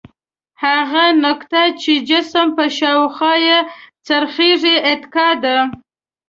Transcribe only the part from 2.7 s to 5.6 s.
شاوخوا څرخي اتکا ده.